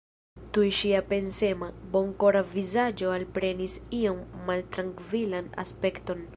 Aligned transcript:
Tuj 0.57 0.69
ŝia 0.77 1.01
pensema, 1.09 1.67
bonkora 1.97 2.41
vizaĝo 2.55 3.13
alprenis 3.19 3.77
iom 4.01 4.27
maltrankvilan 4.51 5.57
aspekton. 5.67 6.29